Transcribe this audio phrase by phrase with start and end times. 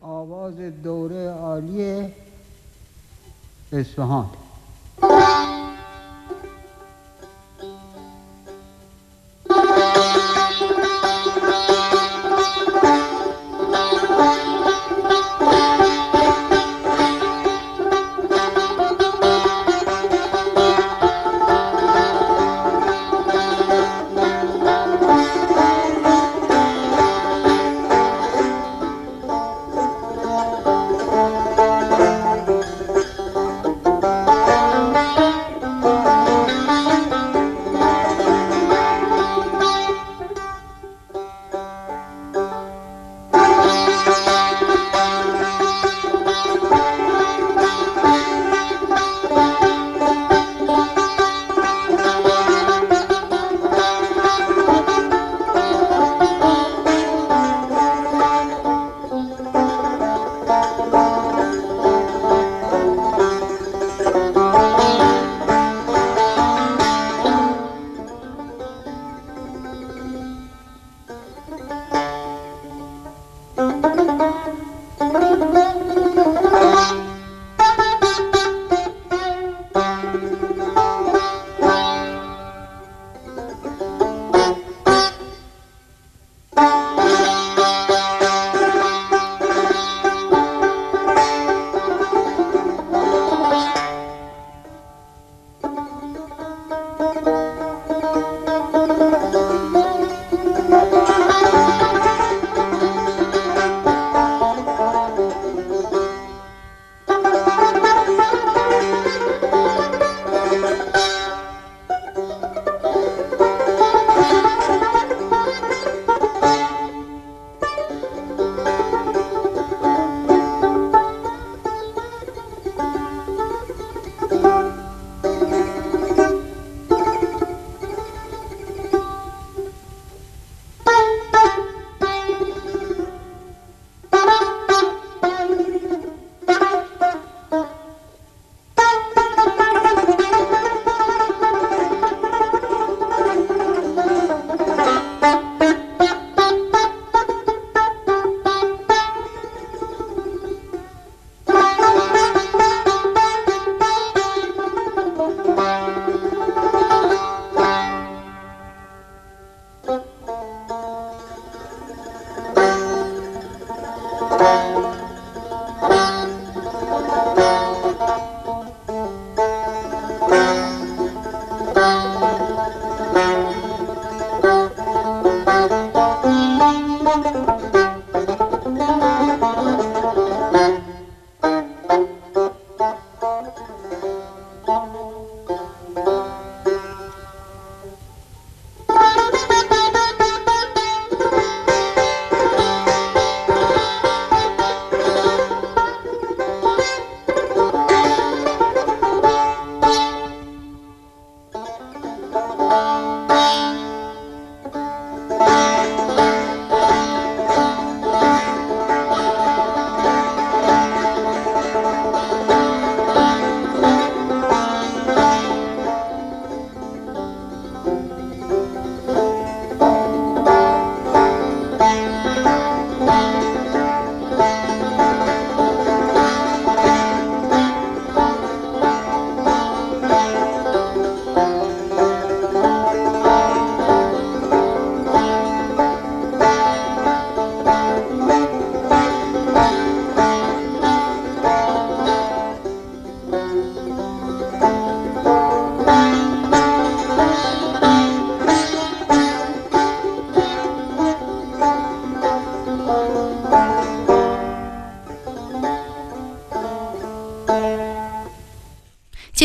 [0.00, 2.12] آواز دوره عالی
[3.72, 4.30] اصفهان.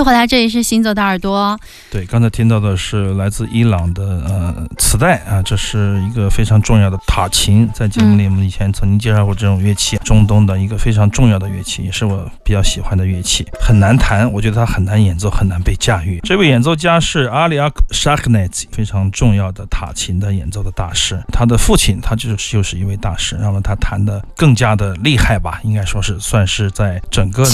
[0.00, 1.58] 迎回来，这里是行走的耳朵。
[1.90, 13.46] 对，刚才听到的是来自伊朗的呃磁带啊，这是一个非常重要的塔琴，在节目里我们以前曾经介绍过这种乐器，中东的一个非常重要的乐器，也是我比较喜欢的乐器。
[13.60, 16.18] 很难弹，我觉得它很难演奏，很难被驾驭。
[16.24, 21.22] 这位演奏家是阿里阿克沙克奈兹，非常重要的塔琴的演奏的大师。
[21.32, 27.50] 他的父亲他就是就是一位大师，让他弹的更加的厉害吧，应该说是算是在整个的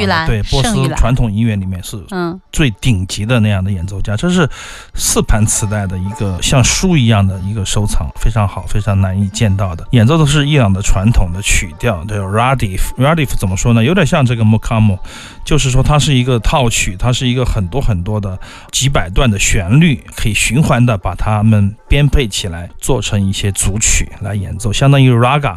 [0.00, 1.80] 伊朗对波斯传统音乐里面。
[1.84, 4.16] 是嗯最顶级的那样的演奏家。
[4.16, 4.48] 这是
[4.94, 9.86] 四盘磁带的一个像书一样的一个收藏，非常好，非常难以见到的。
[9.90, 12.80] 演奏的是伊朗的传统的曲调，叫 radif。
[12.96, 13.82] radif 怎么说呢？
[13.84, 14.98] 有点像这个 mukam，
[15.44, 18.38] 就是说它是一个套曲，它是一个很多很多的
[18.70, 25.56] 几百段的旋律，可以循环的把它们编配起来，做成一些组曲来演奏，相当于 raga。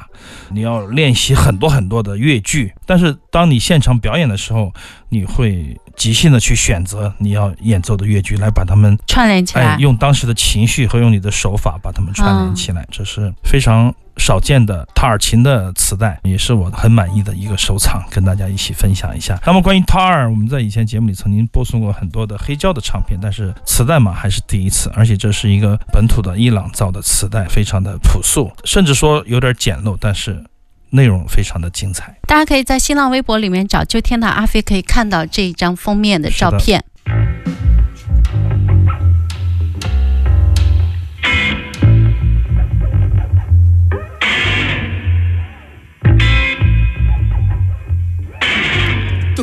[0.50, 4.72] 你要练习很多很多的乐句，但是当你现场表演的时候，
[5.10, 19.40] 你会即兴的去选择你要演奏的乐句，来把它们串联起哎来，用当时的情绪和用你的手法把它们串联起来，这是非常少见的塔尔琴的磁带，也是我很满意的一个收藏，跟大家一起分享一下。
[19.46, 30.44] 那么关于塔尔，我们在以前节目里曾经播送过很多的黑胶的唱片，但是磁带嘛还是第一次，而且这是一个本土的伊朗造的磁带，非常的朴素，甚至说有点简陋，但是
[30.92, 32.16] 内容非常的精彩。
[32.28, 36.84] 大家可以在新浪微博里面找“就天堂阿飞”，可以看到这一张封面的照片。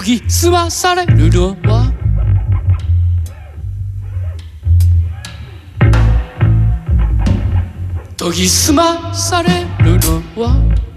[0.05, 1.93] 研ぎ澄まされるのは？
[8.17, 9.49] 研ぎ澄まされ
[9.85, 10.92] るのは？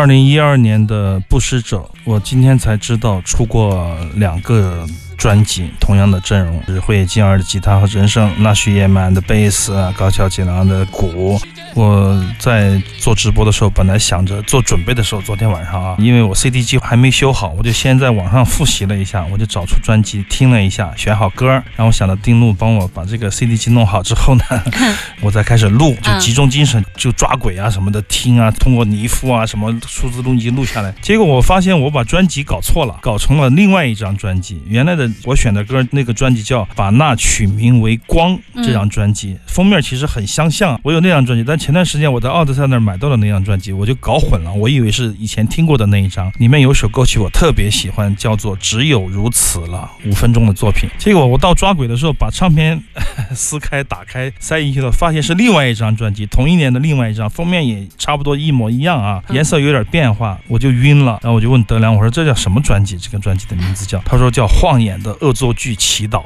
[0.00, 1.76] 二零一二年的《布施者》，
[2.06, 4.86] 我今天才知道出过两个
[5.20, 11.38] 专辑，同样的阵容，是灰野静二的吉他和人声，那须野满的贝斯啊，高桥吉郎的鼓。
[11.74, 24.42] 我在做直播的时候，本来想着做准备的时候，昨天晚上啊，因为我 CD 机还没修好，我就先在网上复习了一下，我就找出专辑听了一下，选好歌，然后想着丁路帮我把这个 CD 机弄好之后呢，
[25.20, 30.92] 我再开始录，就集中精神，就抓轨啊什么的听啊，通过尼夫啊什么数字录音机录下来。
[31.02, 34.60] 结果我发现我把专辑搞错了，搞成了另外一张专辑。
[34.66, 38.32] 原来的我选的歌那个专辑叫《把那取名为光》
[38.64, 40.78] 这张专辑，封面其实很相像。
[40.82, 46.30] 我有那张专辑，但前段时间我在奥德赛那儿买到了那张专辑，我就搞混了，我以为是以前听过的那一张。
[46.38, 50.88] 里面有首歌曲我特别喜欢，叫做《只有如此了》，五分钟的作品。
[50.98, 52.82] 结果我到抓鬼的时候，把唱片
[53.34, 61.18] 撕开、打开、塞进去了，发现是另外一张专辑，同一年的另外一张，封面也差不多一模一样啊，颜色有点变化，我就晕了。
[61.22, 62.96] 然后我就问德良，我说这叫什么专辑？
[62.98, 64.00] 这个专辑的名字叫？
[64.04, 66.24] 他说叫《晃眼的恶作剧祈祷》。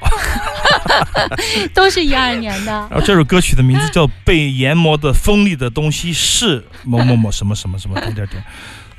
[1.72, 2.72] 都是一二年的。
[2.90, 8.42] 然后这首歌曲的名字叫《被研磨的锋利的东西是某某某什么什么什么点点点》。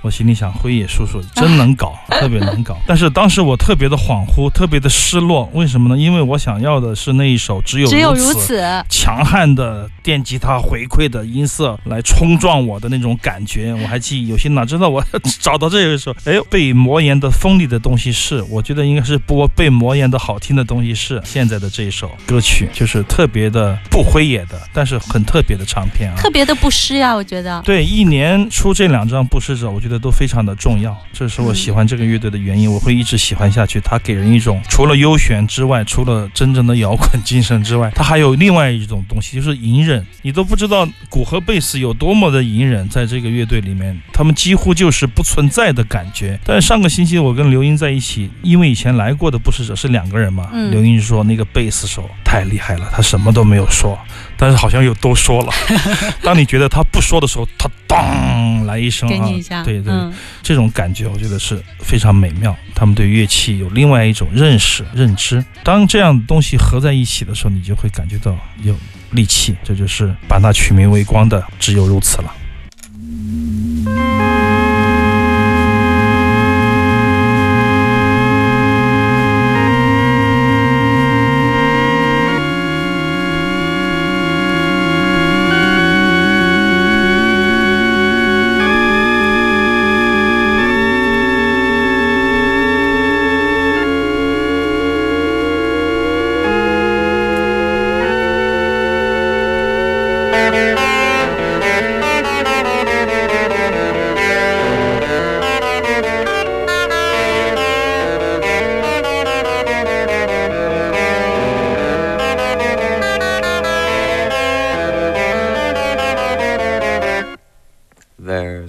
[0.05, 2.77] 我心里想，辉野叔叔真能搞， 特别能搞。
[2.85, 5.49] 但是当时我特别的恍惚，特别的失落。
[5.53, 5.99] 为什么呢？
[5.99, 13.73] 因为我想要的是那一首只有只有如如此，强悍的电吉他回馈的音色来冲撞我的那种感觉。
[13.73, 15.03] 我还记忆犹新，哪知道我
[15.39, 26.15] 找到这个时候，哎，被磨研的锋利的东西是，我觉得应该是播被磨研的好听的东西是现在的这一首歌曲，就是特别的不辉野的，但是很特别的唱片啊。
[26.17, 27.59] 特别的不失呀，我觉得。
[27.63, 33.79] 对，一年出这两张不失者，我觉得都非常的重要，这是我喜欢这个乐队的原因，我会一直喜欢下去。
[33.81, 40.05] 它给人一种除了悠闲之外，除了真正的摇滚 精神之外，它还有另外一种东西，就是隐忍。
[40.21, 46.39] 你都不知道鼓和贝斯有多么的隐忍，在这个乐队里面，他们几乎就是不存在的感觉。
[46.43, 53.97] 但是上个星期我跟刘英在一起，因为以前来过的不施者是两个人嘛，嗯刘英说那个贝斯手太厉害了，他什么都没有说，
[54.37, 55.51] 但是好像又都说了。
[56.21, 60.13] 当你觉得他不说的时候，他当来一声啊对对，嗯，
[60.43, 62.55] 这种感觉我觉得是非常美妙。
[62.73, 65.43] 他们对乐器有另外一种认识、认知。
[65.63, 68.75] 当这样的东西合在一起的时候，你就会感觉到有
[69.11, 69.55] 力气。
[69.63, 72.33] 这就是把它取名为光的，只有如此了。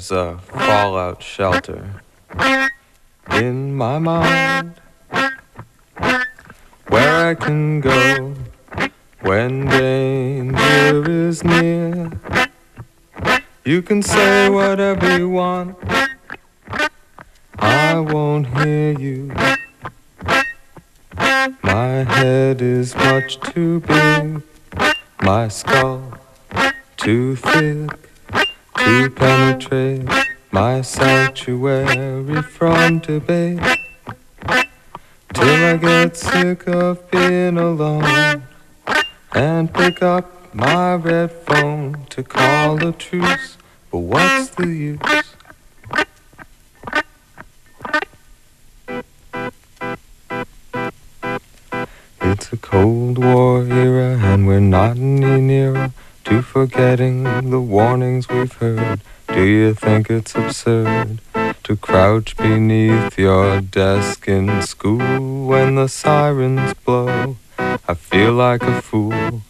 [0.08, 2.00] There's a fallout shelter
[3.32, 4.80] in my mind
[6.86, 8.36] where I can go
[9.22, 12.12] when danger is near.
[13.64, 15.76] You can say whatever you want,
[17.58, 19.34] I won't hear you.
[21.64, 24.42] My head is much too big,
[25.20, 26.12] my skull
[26.96, 28.05] too thick
[28.78, 30.08] to penetrate
[30.50, 33.60] my sanctuary from debate
[35.34, 38.42] till I get sick of being alone
[39.34, 43.58] and pick up my red phone to call a truce.
[43.90, 45.00] But what's the use?
[52.22, 55.92] It's a Cold War era, and we're not any nearer
[56.26, 59.00] to forgetting the warnings we've heard.
[59.28, 61.20] Do you think it's absurd
[61.62, 67.36] to crouch beneath your desk in school when the sirens blow?
[67.58, 69.42] I feel like a fool,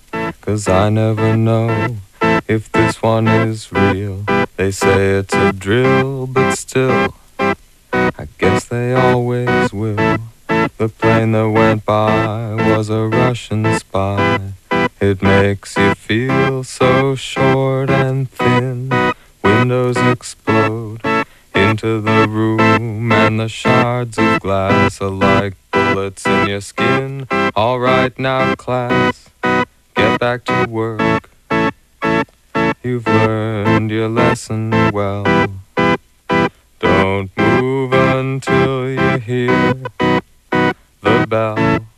[0.43, 1.97] cause I never know
[2.47, 4.27] if this one is real.
[4.57, 10.19] They say it's a drill, but still, I guess they always will.
[10.77, 14.53] The plane that went by was a Russian spy.
[14.99, 18.91] It makes you feel so short and thin.
[19.45, 21.03] Windows explode
[21.55, 27.29] into the room, and the shards of glass are like bullets in your skin.
[27.55, 29.29] All right, now, class,
[29.95, 31.31] get back to work.
[32.83, 35.25] You've learned your lesson well.
[36.81, 39.75] Don't move until you hear
[41.03, 41.87] the bell.“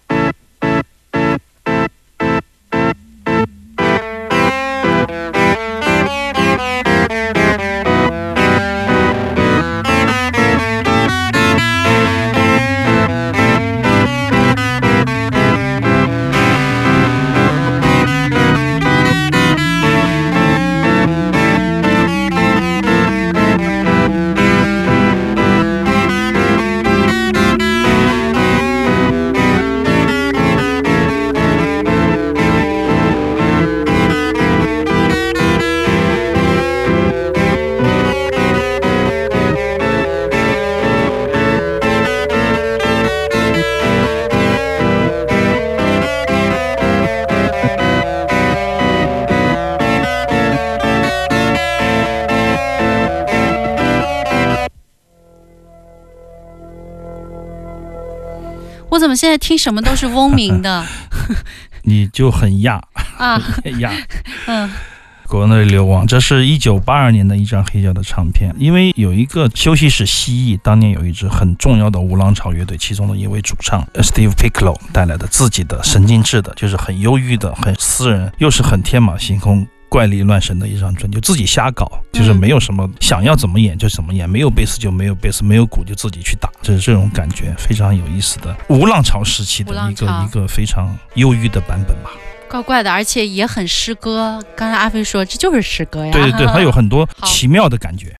[59.19, 60.87] 现在听什么都是嗡鸣的
[61.83, 62.81] 你就很亚
[63.19, 63.43] 啊？
[63.81, 63.93] 亚。
[64.47, 64.71] 嗯
[65.27, 68.51] 国内流亡，这是一九八二年的一张黑胶的唱片。
[68.59, 79.69] 因为有一个休息室蜥蜴，当年有一支很重要的无浪潮乐队，其中的一位主唱呃 Steve Piccolo 带来的自己的神经质的，就是很忧郁的、很私人，又是很天马行空。
[79.89, 92.11] 怪力乱神的一张专辑，就自己瞎搞，就是没有什么想要怎么演就怎么演，没有贝斯就没有贝斯，没有鼓就自己去打，就是这种感觉，非常有意思的无浪潮时期的一个一个非常忧郁的版本吧。
[92.51, 94.43] 怪怪的，而且也很诗歌。
[94.57, 96.13] 刚才阿飞说这就是诗歌呀。
[96.13, 98.15] 对对对，它有很多 奇妙的感觉。